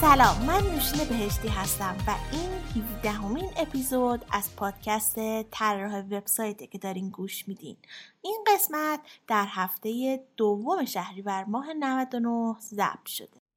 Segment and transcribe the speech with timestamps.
[0.00, 5.16] سلام من نوشین بهشتی هستم و این 17 همین اپیزود از پادکست
[5.50, 7.76] طراح وبسایته که دارین گوش میدین.
[8.22, 13.47] این قسمت در هفته دوم شهریور ماه 99 ضبط شده.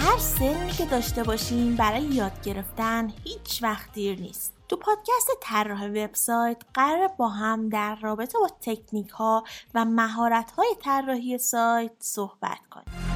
[0.00, 4.52] هر سنی که داشته باشیم برای یاد گرفتن هیچ وقت دیر نیست.
[4.68, 10.74] تو پادکست طراح وبسایت قرار با هم در رابطه با تکنیک ها و مهارت های
[10.84, 13.09] طراحی سایت صحبت کنیم.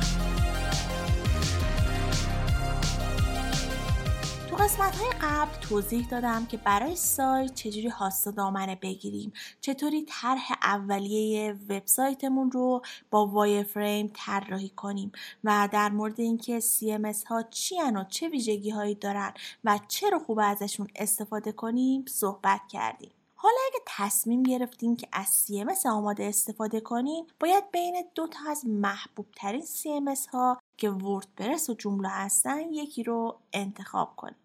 [4.55, 9.33] تو قسمت های قبل توضیح دادم که برای سایت چجوری هاست دامنه بگیریم.
[9.61, 15.13] چطوری طرح اولیه وبسایتمون رو با وای فریم طراحی کنیم
[15.45, 19.33] و در مورد اینکه CMS ها چی و چه ویژگی هایی دارن
[19.65, 23.11] و چرا خوب ازشون استفاده کنیم صحبت کردیم.
[23.35, 28.67] حالا اگه تصمیم گرفتین که از CMS آماده استفاده کنین باید بین دو تا از
[28.67, 34.44] محبوب ترین CMS ها که وردپرس و جمله هستن یکی رو انتخاب کنید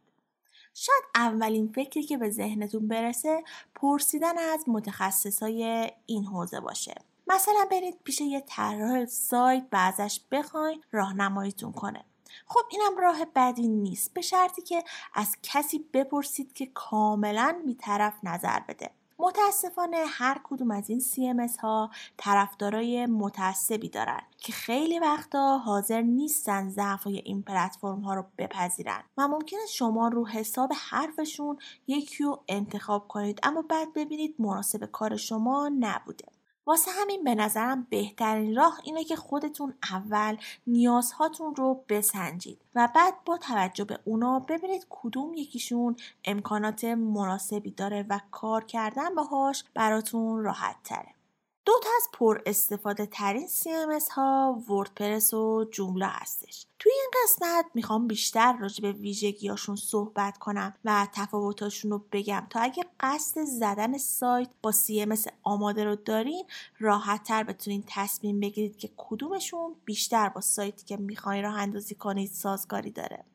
[0.81, 3.43] شاید اولین فکری که به ذهنتون برسه
[3.75, 6.95] پرسیدن از متخصصای این حوزه باشه.
[7.27, 12.05] مثلا برید پیش یه طراح سایت و ازش بخواین راهنماییتون کنه.
[12.45, 18.59] خب اینم راه بدی نیست به شرطی که از کسی بپرسید که کاملا بیطرف نظر
[18.59, 18.89] بده.
[19.19, 26.69] متاسفانه هر کدوم از این CMS ها طرفدارای متعصبی دارن که خیلی وقتا حاضر نیستن
[26.69, 33.07] ضعف این پلتفرم ها رو بپذیرن و ممکنه شما رو حساب حرفشون یکی رو انتخاب
[33.07, 36.25] کنید اما بعد ببینید مناسب کار شما نبوده.
[36.69, 40.37] واسه همین به نظرم بهترین راه اینه که خودتون اول
[40.67, 48.05] نیازهاتون رو بسنجید و بعد با توجه به اونا ببینید کدوم یکیشون امکانات مناسبی داره
[48.09, 51.18] و کار کردن باهاش براتون راحت تره.
[51.65, 56.65] دو تا از پر استفاده ترین CMS ها وردپرس و جمله هستش.
[56.79, 62.59] توی این قسمت می‌خوام بیشتر راجع به ویژگیاشون صحبت کنم و تفاوتاشون رو بگم تا
[62.59, 66.45] اگه قصد زدن سایت با CMS آماده رو دارین
[66.79, 72.31] راحت تر بتونین تصمیم بگیرید که کدومشون بیشتر با سایتی که می‌خواین راه اندازی کنید
[72.31, 73.25] سازگاری داره.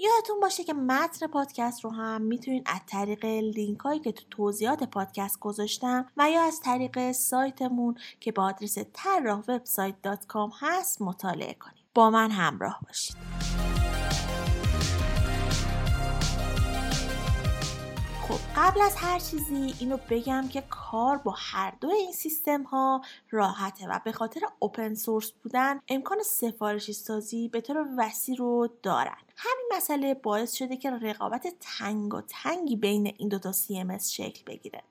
[0.00, 4.84] یادتون باشه که متن پادکست رو هم می‌تونید از طریق لینک هایی که تو توضیحات
[4.84, 9.94] پادکست گذاشتم و یا از طریق سایتمون که با آدرس طراح وبسایت
[10.60, 13.16] هست مطالعه کنید با من همراه باشید.
[18.60, 23.88] قبل از هر چیزی اینو بگم که کار با هر دو این سیستم ها راحته
[23.88, 29.16] و به خاطر اوپن سورس بودن امکان سفارشی سازی به طور وسیع رو دارن.
[29.36, 34.82] همین مسئله باعث شده که رقابت تنگ و تنگی بین این دوتا CMS شکل بگیره.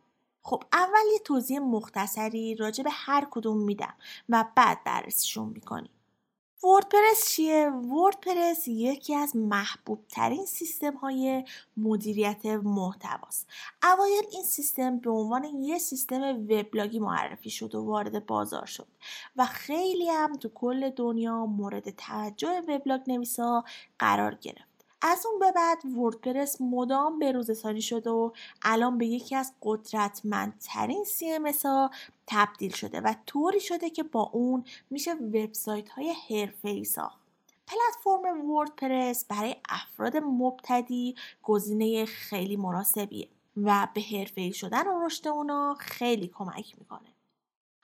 [0.43, 3.93] خب اول یه توضیح مختصری راجع به هر کدوم میدم
[4.29, 5.96] و بعد بررسیشون می‌کنیم.
[6.63, 11.43] وردپرس چیه؟ وردپرس یکی از محبوب ترین سیستم های
[11.77, 13.47] مدیریت محتواست.
[13.83, 18.87] اوایل این سیستم به عنوان یه سیستم وبلاگی معرفی شد و وارد بازار شد
[19.35, 23.63] و خیلی هم تو کل دنیا مورد توجه وبلاگ نویسا
[23.99, 24.76] قرار گرفت.
[25.01, 31.65] از اون به بعد وردپرس مدام بروزرسانی شده و الان به یکی از قدرتمندترین CMS
[31.65, 31.91] ها
[32.27, 37.19] تبدیل شده و طوری شده که با اون میشه وبسایت های حرفه‌ای ساخت.
[37.67, 43.27] پلتفرم وردپرس برای افراد مبتدی گزینه خیلی مناسبیه
[43.57, 47.16] و به حرفه‌ای شدن و رشد اونا خیلی کمک می‌کنه.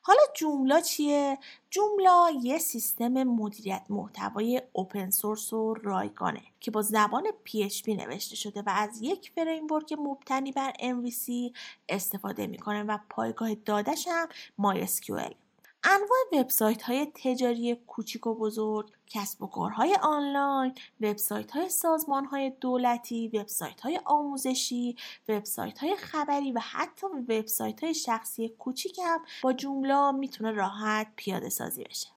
[0.05, 1.37] حالا جوملا چیه؟
[1.69, 8.61] جوملا یه سیستم مدیریت محتوای open source و رایگانه که با زبان PHP نوشته شده
[8.61, 11.57] و از یک framework مبتنی بر MVC
[11.89, 14.27] استفاده می‌کنه و پایگاه دادش هم
[14.61, 15.42] MySQL
[15.83, 22.49] انواع وبسایت های تجاری کوچیک و بزرگ، کسب و کارهای آنلاین، وبسایت های سازمان های
[22.49, 24.95] دولتی، وبسایت های آموزشی،
[25.29, 31.49] وبسایت های خبری و حتی وبسایت های شخصی کوچیک هم با جمله می‌تونه راحت پیاده
[31.49, 32.07] سازی بشه.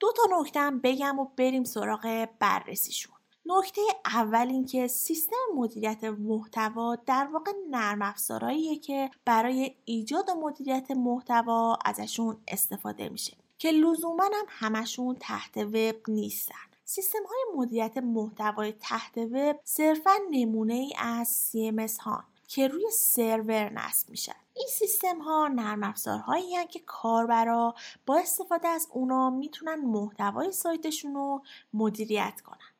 [0.00, 3.13] دو تا نکته بگم و بریم سراغ بررسیشون.
[3.46, 10.90] نکته اول اینکه سیستم مدیریت محتوا در واقع نرم افزارهاییه که برای ایجاد و مدیریت
[10.90, 16.54] محتوا ازشون استفاده میشه که لزوما هم همشون تحت وب نیستن.
[16.84, 23.68] سیستم های مدیریت محتوای تحت وب صرفا نمونه ای از CMS ها که روی سرور
[23.68, 24.36] نصب میشن.
[24.54, 27.74] این سیستم ها نرم افزارهایی که کاربرا
[28.06, 31.42] با استفاده از اونا می‌تونن محتوای سایتشون رو
[31.74, 32.73] مدیریت کنن.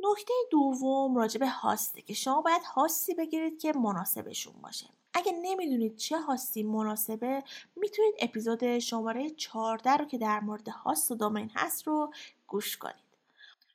[0.00, 4.86] نکته دوم راجع به هاسته که شما باید هاستی بگیرید که مناسبشون باشه.
[5.14, 7.42] اگه نمی‌دونید چه هاستی مناسبه
[7.76, 12.12] می‌تونید اپیزود شماره 14 رو که در مورد هاست و دومین هست رو
[12.46, 13.08] گوش کنید.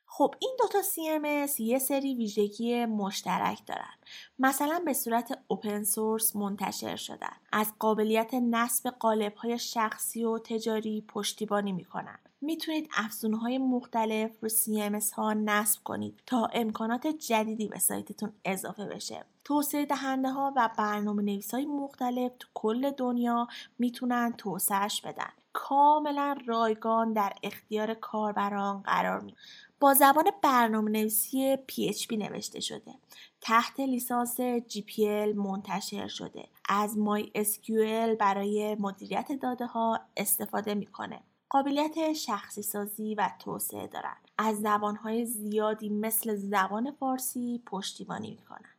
[0.06, 3.94] خب این دوتا CMS یه سری ویژگی مشترک دارن.
[4.38, 7.36] مثلا به صورت اوپن سورس منتشر شدن.
[7.52, 12.18] از قابلیت نصب قالب های شخصی و تجاری پشتیبانی می‌کنن.
[12.44, 18.84] می‌تونید افزونه های مختلف رو CMS ها نصب کنید تا امکانات جدیدی به سایتتون اضافه
[18.84, 19.24] بشه.
[19.44, 23.48] توسعه دهنده ها و برنامه نویس های مختلف تو کل دنیا
[23.78, 25.30] می‌تونن توسعهش بدن.
[25.52, 29.34] کاملا رایگان در اختیار کاربران قرار می
[29.80, 32.94] با زبان برنامه نویسی PHP نوشته شده.
[33.40, 36.48] تحت لیسانس GPL منتشر شده.
[36.68, 41.20] از MySQL برای مدیریت داده ها استفاده می‌کنه.
[41.54, 44.28] قابلیت شخصی سازی و توسعه دارند.
[44.38, 48.70] از زبانهای زیادی مثل زبان فارسی پشتیبانی می‌کنن.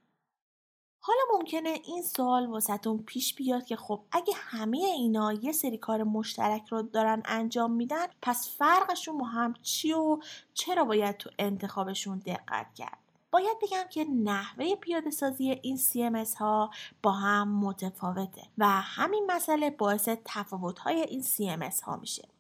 [1.00, 6.04] حالا ممکنه این سوال واسهتون پیش بیاد که خب اگه همه اینا یه سری کار
[6.04, 10.20] مشترک رو دارن انجام میدن پس فرقشون با هم چی و
[10.54, 12.98] چرا باید تو انتخابشون دقت کرد؟
[13.32, 16.72] باید بگم که نحوه پیاده سازی این CMS ها
[17.04, 22.35] با هم متفاوته و همین مسئله باعث تفاوت های این CMS ها میشه.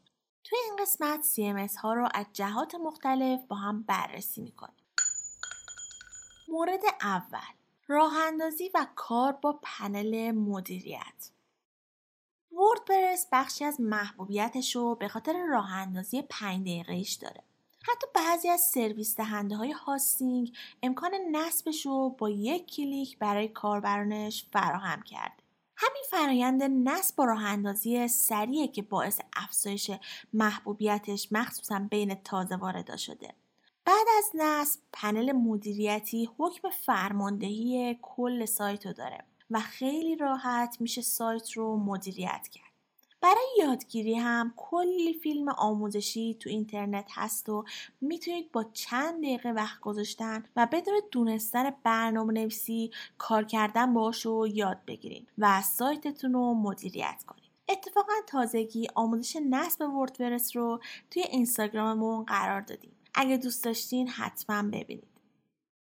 [0.46, 4.86] توی این قسمت CMS ها رو از جهات مختلف با هم بررسی می‌کنیم.
[6.48, 7.56] مورد اول
[7.88, 11.32] راه اندازی و کار با پنل مدیریت
[12.52, 17.44] وردپرس بخشی از محبوبیتش رو به خاطر راه اندازی 5 دقیقهش داره.
[17.82, 24.46] حتی بعضی از سرویس دهنده های hosting امکان نصبش رو با یک کلیک برای کاربرانش
[24.54, 25.45] فراهم کرده.
[25.86, 29.92] همین فرایند نصب با راه اندازی سریعه که باعث افزایش
[30.34, 33.34] محبوبیتش مخصوصا بین تازه واردا شده.
[33.86, 41.02] بعد از نصب پنل مدیریتی حکم فرماندهی کل سایت رو داره و خیلی راحت میشه
[41.02, 42.65] سایت رو مدیریت کرد.
[43.26, 47.64] برای یادگیری هم کلی فیلم آموزشی تو اینترنت هست و
[48.02, 54.48] می‌تونید با چند دقیقه وقت گذاشتن و بدون دونستن برنامه نویسی کار کردن باش رو
[54.48, 57.52] یاد بگیرید و سایتتون رو مدیریت کنید.
[57.70, 60.80] اتفاقا تازگی آموزش نصب وردپرس رو
[61.12, 62.92] توی اینستاگراممون قرار دادیم.
[63.14, 65.22] اگه دوست داشتین حتما ببینید.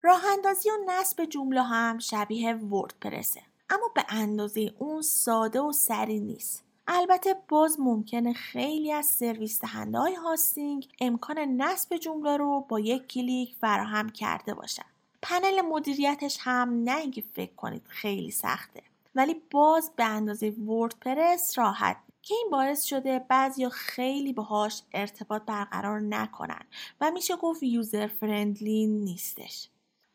[0.02, 6.20] راه اندازی و نصب جوملا هم شبیه وردپرسه اما به اندازه اون ساده و سریع
[6.20, 6.71] نیست.
[6.94, 13.08] البته باز ممکنه خیلی از سرویس دهنده های hosting امکان نصب جوملا رو با یک
[13.08, 14.86] کلیک فراهم کرده باشن.
[15.22, 18.84] پنل مدیریتش هم نه اینکه فکر کنید خیلی سخته
[19.16, 26.00] ولی باز به اندازه وردپرس راحت که این باعث شده بعضی خیلی باهاش ارتباط برقرار
[26.00, 26.66] نکنن
[27.02, 29.70] و میشه گفت یوزر فرندلی نیستش.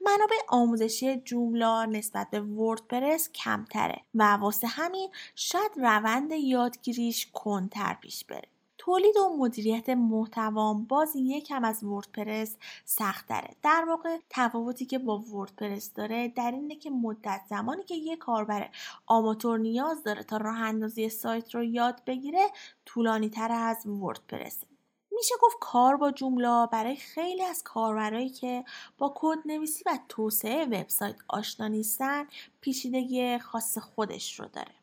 [0.06, 8.24] منابع آموزشی جوملا نسبت به وردپرس کمتره و واسه همین شاید روند یادگیریش کنتر پیش
[8.24, 8.48] بره.
[8.78, 13.50] تولید و مدیریت محتوام باز یکم از وردپرس سخت داره.
[13.62, 18.68] در واقع تفاوتی که با وردپرس داره در اینه که مدت زمانی که یک کاربر
[19.06, 22.46] آماتور نیاز داره تا راه اندازی سایت رو یاد بگیره
[22.84, 24.66] طولانی تر از وردپرسه.
[25.16, 28.64] میشه گفت کار با جمله برای خیلی از کاربرایی که
[28.98, 32.26] با کد نویسی و توسعه وبسایت آشنا نیستن
[32.60, 34.74] پیچیدگی خاص خودش رو داره.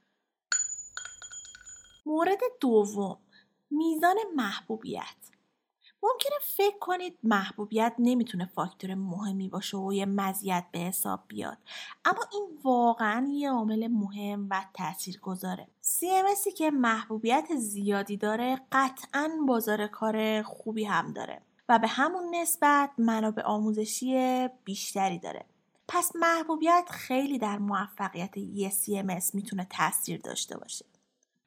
[2.06, 3.18] مورد دوم
[3.72, 5.33] میزان محبوبیت
[6.04, 11.58] ممکنه فکر کنید محبوبیت نمی‌تونه فاکتور مهمی باشه و یه مزیت به حساب بیاد.
[12.06, 19.30] اما این واقعا یه عامل مهم و تأثیر گذاره CMSی که محبوبیت زیادی داره قطعا
[19.48, 25.46] بازار کار خوبی هم داره و به همون نسبت منابع آموزشی بیشتری داره.
[25.88, 30.86] پس محبوبیت خیلی در موفقیت یه CMS می‌تونه تاثیر داشته باشه.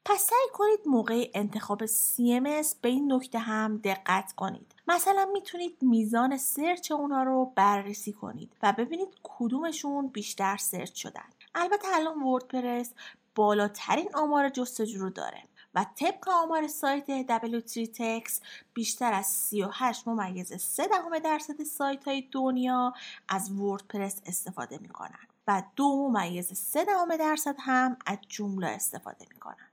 [0.09, 4.75] پس سعی کنید موقع انتخاب CMS به این نکته هم دقت کنید.
[4.87, 11.25] مثلا می‌تونید میزان سرچ اونا رو بررسی کنید و ببینید کدومشون بیشتر سرچ شدن.
[11.55, 12.93] البته الان وردپرس
[13.35, 15.43] بالاترین آمار جستجو رو داره
[15.75, 18.31] و طبق آمار سایت W3Tex
[18.73, 22.93] بیشتر از 38 ممیز 3 دهم درصد سایت های دنیا
[23.29, 29.66] از وردپرس استفاده می‌کنن و دو ممیز 3 دهم درصد هم از جمله استفاده می‌کنن.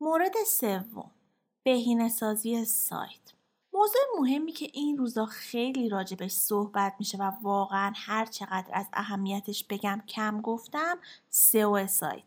[0.00, 1.10] مورد سوم
[1.62, 3.32] بهینه سازی سایت
[3.72, 9.64] موضوع مهمی که این روزا خیلی راجبش صحبت میشه و واقعا هر چقدر از اهمیتش
[9.64, 10.98] بگم کم گفتم
[11.30, 12.24] سئو سایت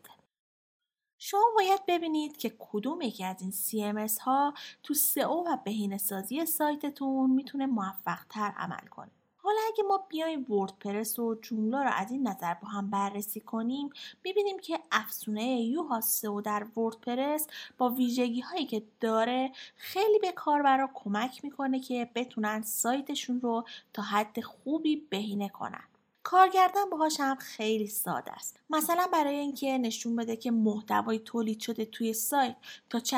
[1.18, 6.46] شما باید ببینید که کدوم یکی از این CMS ها تو سئو و بهینه سازی
[6.46, 9.10] سایتتون می‌تونه موفق تر عمل کنه.
[9.48, 13.90] حالا اگه ما بیایم وردپرس و جمله رو از این نظر با هم بررسی کنیم
[14.24, 17.46] می‌بینیم که افزونه یو و در وردپرس
[17.78, 24.02] با ویژگی هایی که داره خیلی به کاربرا کمک می‌کنه که بتونن سایتشون رو تا
[24.02, 25.84] حد خوبی بهینه کنن.
[26.22, 28.60] کارگردن باهاش هم خیلی ساده است.
[28.70, 32.56] مثلا برای اینکه نشون بده که محتوای تولید شده توی سایت
[32.90, 33.17] تا چه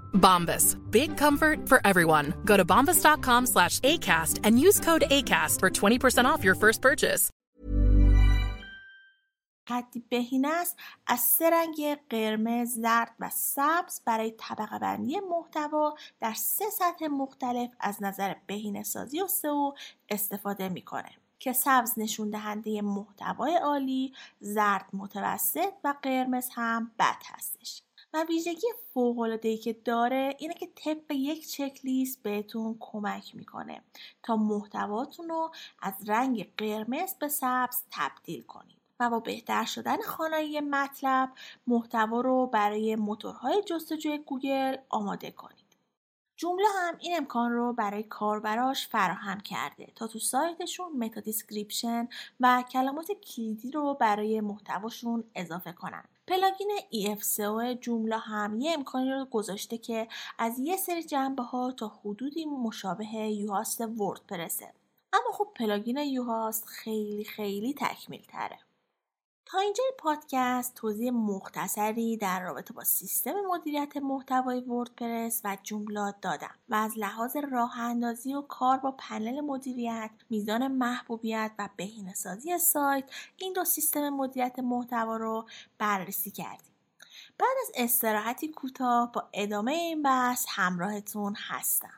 [0.13, 0.77] Bombas.
[0.91, 2.33] Big comfort for everyone.
[2.45, 7.29] Go to bombas.com slash ACAST and use code ACAST for 20% off your first purchase.
[9.69, 10.77] حدی بهینه است
[11.07, 17.69] از سه رنگ قرمز، زرد و سبز برای طبقه بندی محتوا در سه سطح مختلف
[17.79, 19.73] از نظر بهینه سازی و سئو
[20.09, 21.09] استفاده می‌کنه.
[21.39, 27.83] که سبز نشون دهنده محتوای عالی، زرد متوسط و قرمز هم بد هستش.
[28.13, 28.67] و ویژگی
[29.43, 33.81] ای که داره اینه که طبق یک چک لیست بهتون کمک می‌کنه
[34.23, 35.51] تا محتواتون رو
[35.81, 41.29] از رنگ قرمز به سبز تبدیل کنید و با بهتر شدن خوانایی مطلب
[41.67, 45.61] محتوا رو برای موتورهای جستجوی گوگل آماده کنید
[46.35, 52.07] جوملا هم این امکان رو برای کاربراش فراهم کرده تا تو سایتشون meta description
[52.39, 56.03] و کلمات کلیدی رو برای محتواشون اضافه کنن.
[56.27, 60.07] plugin EFSEO جوملا هم یه امکانی رو گذاشته که
[60.39, 64.73] از یه سری جنبه ها تا حدودی مشابه یواست وردپرسه.
[65.13, 68.59] اما خب plugin یواست خیلی خیلی تکمیل تره.
[69.51, 76.55] تا اینجا پادکست توضیح مختصری در رابطه با سیستم مدیریت محتوای وردپرس و جوملا دادم
[76.69, 83.03] و از لحاظ راه اندازی و کار با پنل مدیریت، میزان محبوبیت و بهینه‌سازی سایت
[83.37, 85.45] این دو سیستم مدیریت محتوا رو
[85.77, 86.71] بررسی کردیم.
[87.37, 91.93] بعد از استراحتی کوتاه با ادامه این بحث همراهتون هستم.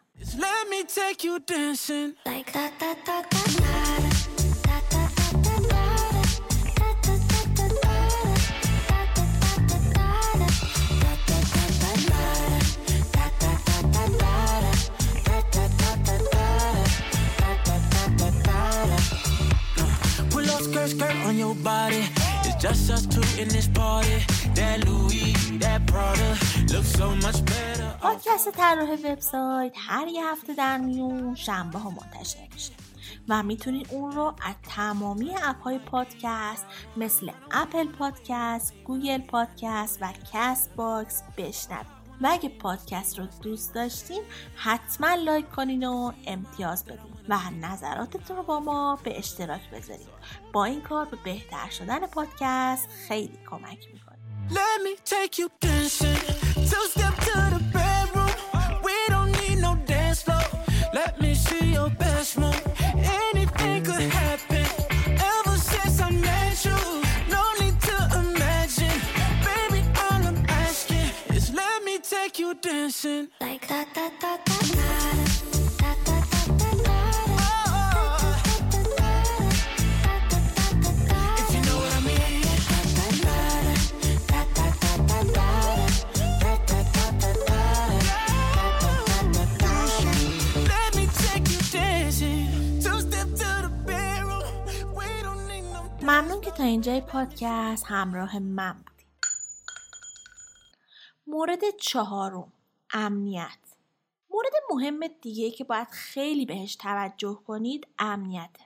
[22.64, 24.18] Just us two in this party.
[24.56, 26.30] That Louis, that Prada
[26.72, 27.90] looks so much better.
[28.02, 32.74] پادکست طراح وبسایت هر یه هفته در میون شنبه ها منتشر میشه
[33.30, 36.66] و می‌تونید اون رو از تمامی app های پادکست
[36.98, 41.88] مثل اپل پادکست، گوگل پادکست و کست باکس بشنوید
[42.22, 44.22] و اگه پادکست رو دوست داشتین
[44.56, 50.08] حتما لایک کنین و امتیاز بدین و نظراتتون رو با ما به اشتراک بذارید.
[50.54, 54.18] با این کار به بهتر شدن پادکست خیلی کمک می‌کنه.
[54.50, 56.22] Let me take you dancing.
[56.70, 58.34] Two step to the bedroom.
[96.66, 99.08] اینجای پادکست همراه من بودید
[101.28, 102.54] مورد چهارم
[102.94, 103.58] امنیت.
[104.32, 108.64] مورد مهم دیگه که باید خیلی بهش توجه کنید امنیته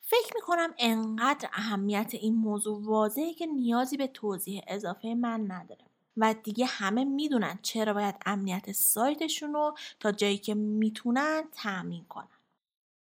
[0.00, 5.84] فکر می‌کنم انقدر اهمیت این موضوع واضحه که نیازی به توضیح اضافه من نداره.
[6.16, 12.35] و دیگه همه می‌دونن چرا باید امنیت سایتشون رو تا جایی که می‌تونن تأمین کنن.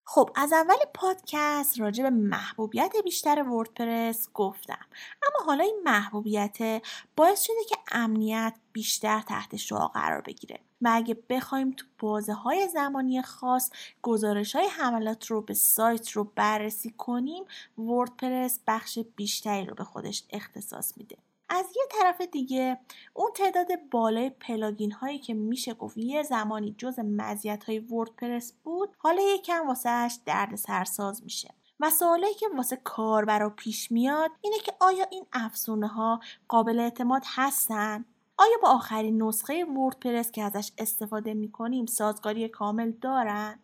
[0.05, 4.87] خب از اول پادکست راجع به محبوبیت بیشتر وردپرس گفتم.
[5.27, 6.83] اما حالا این محبوبیت
[7.17, 12.69] باعث شده که امنیت بیشتر تحت شعا قرار بگیره و اگه بخوایم تو بازه های
[12.69, 13.71] زمانی خاص
[14.03, 17.45] گزارش های حملات رو به سایت رو بررسی کنیم
[17.79, 21.17] وردپرس بخش بیشتری رو به خودش اختصاص میده.
[21.49, 22.79] از یه طرف دیگه
[23.15, 28.97] اون تعداد بالای پلاگین هایی که میشه گفت یه زمانی جز مزیت های وردپرس بود
[28.99, 34.73] حالا یکم واسهش درد سرساز میشه و سوالایی که واسه کاربرا پیش میاد اینه که
[34.81, 38.05] آیا این افزونه ها قابل اعتماد هستن؟
[38.39, 43.61] آیا با آخرین نسخه وردپرس که ازش استفاده می‌کنیم سازگاری کامل دارن؟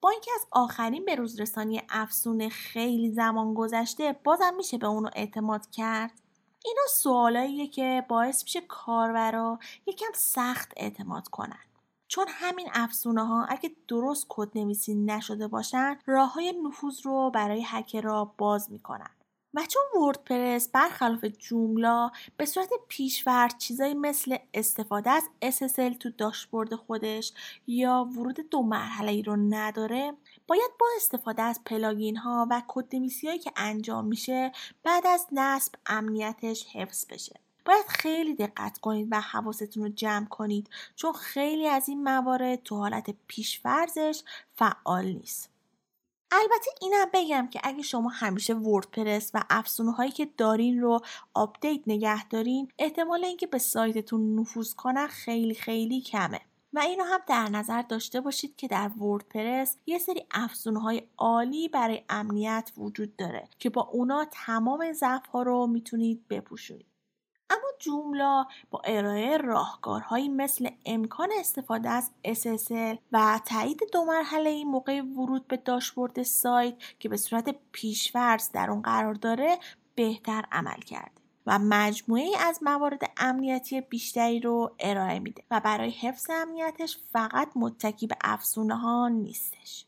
[0.00, 5.10] با اینکه از آخرین به روز رسانی افزونه خیلی زمان گذشته بازم میشه به اونو
[5.14, 6.20] اعتماد کرد؟
[6.64, 11.64] اینا سوالاییه که باعث میشه کاربرا یکم سخت اعتماد کنن.
[12.08, 17.64] چون همین افزونه ها اگه درست کد نویسی نشده باشن راه های نفوذ رو برای
[17.66, 19.10] هکرها باز می‌کنن.
[19.54, 26.74] و چون وردپرس برخلاف جوملا به صورت پیشورد چیزایی مثل استفاده از SSL تو داشبورد
[26.74, 27.32] خودش
[27.66, 30.12] یا ورود دو مرحله ای رو نداره
[30.48, 35.74] باید با استفاده از پلاگین ها و کد هایی که انجام میشه بعد از نصب
[35.86, 37.40] امنیتش حفظ بشه.
[37.64, 42.76] باید خیلی دقت کنید و حواستون رو جمع کنید چون خیلی از این موارد تو
[42.76, 44.22] حالت پیشورزش
[44.56, 45.50] فعال نیست.
[46.32, 51.00] البته اینم بگم که اگه شما همیشه وردپرس و افزونه هایی که دارین رو
[51.34, 56.40] آپدیت نگه دارین احتمال اینکه به سایتتون نفوذ کنن خیلی خیلی کمه.
[56.72, 61.68] و اینو هم در نظر داشته باشید که در وردپرس یه سری افزونه های عالی
[61.68, 66.86] برای امنیت وجود داره که با اونا تمام ضعف ها رو می‌تونید بپوشونید.
[67.50, 75.00] اما جوملا با ارائه راهکارهایی مثل امکان استفاده از SSL و تایید دو مرحله موقع
[75.02, 79.58] ورود به داشبورد سایت که به صورت پیش‌فرض در اون قرار داره
[79.94, 81.27] بهتر عمل کرده.
[81.48, 88.06] و مجموعه از موارد امنیتی بیشتری رو ارائه میده و برای حفظ امنیتش فقط متکی
[88.06, 89.86] به افزونه ها نیستش.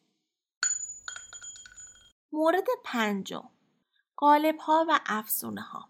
[2.33, 3.49] مورد پنجم
[4.16, 5.88] قالب ها و افزونه ها.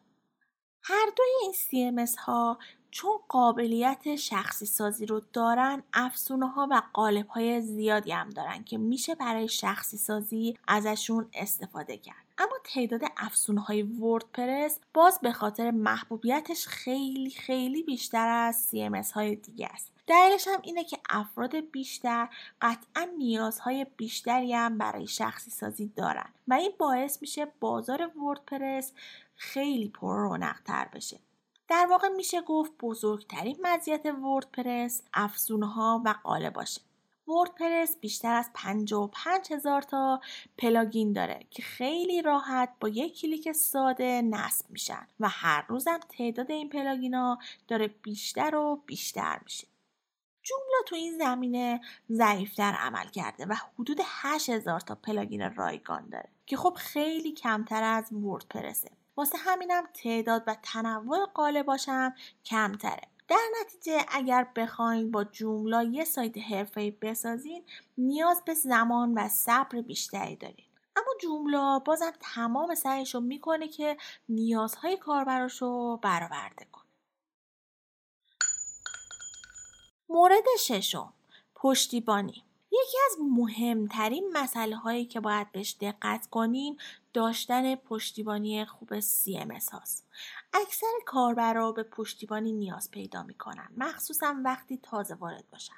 [0.82, 2.58] هر دوی این CMS ها
[2.90, 8.78] چون قابلیت شخصی سازی رو دارن افزونه ها و قالب های زیادی هم دارن که
[8.78, 12.24] میشه برای شخصی سازی ازشون استفاده کرد.
[12.38, 19.34] اما تعداد افزونه های وردپرس باز به خاطر محبوبیتش خیلی خیلی بیشتر از CMS های
[19.36, 19.92] دیگه است.
[20.06, 22.28] دلیلش هم اینه که افراد بیشتر
[22.60, 28.92] قطعا نیازهای بیشتری هم برای شخصی سازی دارن و این باعث میشه بازار وردپرس
[29.36, 31.18] خیلی پررونق‌تر بشه.
[31.70, 36.80] در واقع میشه گفت بزرگترین مزیت وردپرس افزونه ها و قالب‌هاشه.
[37.28, 40.20] وردپرس بیشتر از 55 هزار تا
[40.58, 46.50] plugin داره که خیلی راحت با یک کلیک ساده نصب میشن و هر روزم تعداد
[46.50, 49.66] این plugin ها داره بیشتر و بیشتر میشه.
[50.42, 51.80] جوملا تو این زمینه
[52.10, 58.12] ضعیفتر عمل کرده و حدود 8000 تا پلاگین رایگان داره که خب خیلی کمتر از
[58.12, 58.99] وردپرسه.
[59.20, 63.08] واسه همینم تعداد و تنوع قالباشم کمتره.
[63.28, 67.64] در نتیجه اگر بخواین با جوملا یه سایت حرفه‌ای بسازین
[67.98, 70.66] نیاز به زمان و صبر بیشتری دارین.
[70.96, 73.96] اما جوملا بازم تمام سعیش رو می‌کنه که
[74.28, 76.84] نیازهای کاربراش رو برآورده کنه.
[80.08, 81.12] مورد ششم
[81.54, 82.44] پشتیبانی.
[82.72, 86.78] یکی از مهمترین مسئله هایی که باید بهش دقت کنین
[87.12, 90.06] داشتن پشتیبانی خوب CMS هاست.
[90.52, 93.68] اکثر کاربرا به پشتیبانی نیاز پیدا می‌کنن.
[93.76, 95.74] مخصوصا وقتی تازه وارد باشن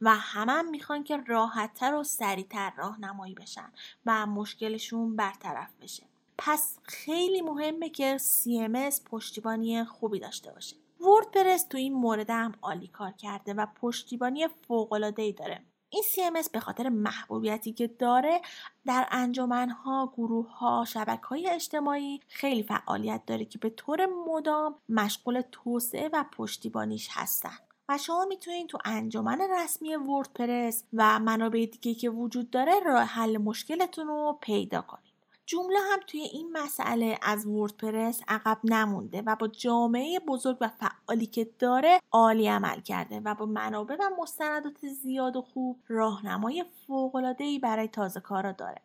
[0.00, 3.72] و همه هم می‌خوان که راحتتر و سریعتر راهنمایی بشن
[4.06, 6.06] و مشکلشون برطرف بشه.
[6.38, 10.76] پس خیلی مهمه که CMS پشتیبانی خوبی داشته باشه.
[11.00, 15.62] وردپرس تو این مورد هم عالی کار کرده و پشتیبانی فوق‌العاده‌ای داره.
[15.90, 18.40] این CMS به خاطر محبوبیتی که داره
[18.86, 26.10] در انجمنها، گروهها، شبکه های اجتماعی خیلی فعالیت داره که به طور مدام مشغول توسعه
[26.12, 27.58] و پشتیبانیش هستن.
[27.88, 33.36] و شما می‌تونید تو انجمن رسمی وردپرس و منابع دیگه که وجود داره راه حل
[33.36, 35.05] مشکلتون رو پیدا کنید.
[35.46, 41.26] جمله هم توی این مسئله از وردپرس عقب نمونده و با جامعه بزرگ و فعالی
[41.26, 47.58] که داره عالی عمل کرده و با منابع و مستندات زیاد و خوب راهنمای فوق‌العاده‌ای
[47.58, 48.82] برای تازه کارا داره.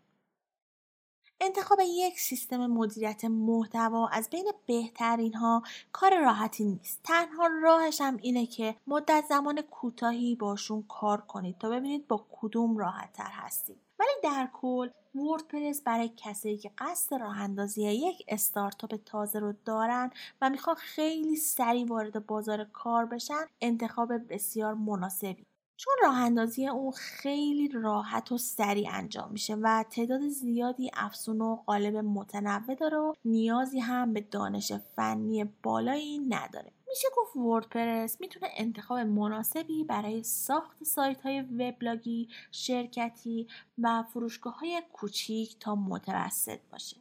[1.43, 8.17] انتخاب یک سیستم مدیریت محتوا از بین بهترین ها کار راحتی نیست تنها راهش هم
[8.21, 13.77] اینه که مدت زمان کوتاهی باشون کار کنید تا ببینید با کدوم راحت تر هستید
[13.99, 20.09] ولی در کل وردپرس برای کسایی که قصد راه اندازی یک استارتاپ تازه رو دارن
[20.41, 25.43] و می‌خوان خیلی سریع وارد بازار کار بشن انتخاب بسیار مناسبی.
[25.77, 31.55] چون راه اندازی اون خیلی راحت و سریع انجام میشه و تعداد زیادی افزون و
[31.55, 36.71] قالب متنوع داره و نیازی هم به دانش فنی بالایی نداره.
[36.91, 44.83] میشه گفت وردپرس می‌تونه انتخاب مناسبی برای ساخت سایت های وبلاگی، شرکتی و فروشگاه های
[44.93, 46.97] کوچیک تا متوسط باشه.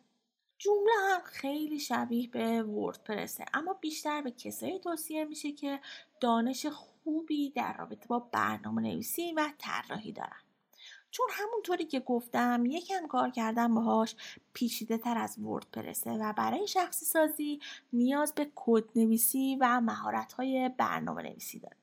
[0.58, 5.80] جمله هم خیلی شبیه به وردپرسه اما بیشتر به کسایی توصیه میشه که
[6.20, 10.49] دانش خوبی در رابطه با برنامه نویسی و طراحی دارن.
[11.10, 14.16] چون همونطوری که گفتم یکم کار کردن باهاش
[14.52, 17.60] پیچیده تر از وردپرسه و برای شخصی سازی
[17.92, 21.76] نیاز به کد نویسی و مهارت های برنامه نویسی داره.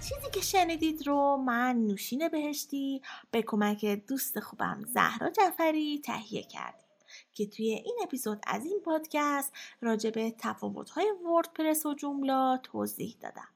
[0.00, 6.91] چیزی که شنیدید رو من نوشین بهشتی به کمک دوست خوبم زهرا جعفری تهیه کردیم.
[7.34, 13.48] که توی این اپیزود از این پادکست راجع به تفاوت‌های وردپرس و جمله توضیح دادم.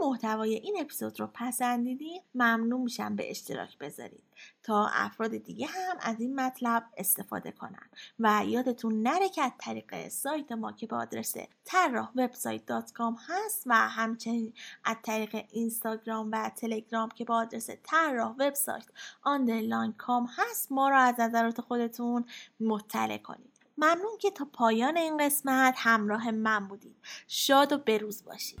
[0.00, 4.22] محتوای این اپیزود رو پسندیدین ممنون میشم به اشتراک بذارید.
[4.62, 7.90] تا افراد دیگه هم از این مطلب استفاده کنن.
[8.18, 11.34] و یادتون نره که از طریق سایت ما که به آدرس
[11.64, 14.52] طراح وبسایت dot com هست و همچنین
[14.84, 18.86] از طریق اینستاگرام و تلگرام که به آدرس طراح وبسایت
[19.22, 22.24] underline com هست ما رو از نظرات خودتون
[22.60, 23.50] مطلع کنید.
[23.78, 26.96] ممنون که تا پایان این قسمت همراه من بودید.
[27.28, 28.60] شاد و بروز باشید.